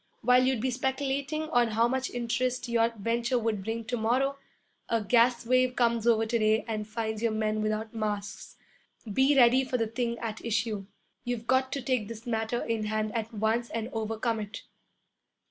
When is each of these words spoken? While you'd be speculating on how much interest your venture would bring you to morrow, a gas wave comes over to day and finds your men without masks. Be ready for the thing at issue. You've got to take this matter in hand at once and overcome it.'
While 0.21 0.45
you'd 0.45 0.61
be 0.61 0.71
speculating 0.71 1.43
on 1.51 1.67
how 1.67 1.87
much 1.87 2.09
interest 2.09 2.67
your 2.67 2.89
venture 2.97 3.37
would 3.37 3.63
bring 3.63 3.77
you 3.79 3.83
to 3.83 3.97
morrow, 3.97 4.39
a 4.89 5.03
gas 5.03 5.45
wave 5.45 5.75
comes 5.75 6.07
over 6.07 6.25
to 6.25 6.39
day 6.39 6.65
and 6.67 6.87
finds 6.87 7.21
your 7.21 7.31
men 7.33 7.61
without 7.61 7.93
masks. 7.93 8.57
Be 9.13 9.37
ready 9.37 9.63
for 9.63 9.77
the 9.77 9.85
thing 9.85 10.17
at 10.17 10.43
issue. 10.43 10.87
You've 11.23 11.45
got 11.45 11.71
to 11.73 11.83
take 11.83 12.07
this 12.07 12.25
matter 12.25 12.63
in 12.63 12.85
hand 12.85 13.13
at 13.15 13.31
once 13.31 13.69
and 13.69 13.91
overcome 13.93 14.39
it.' 14.39 14.63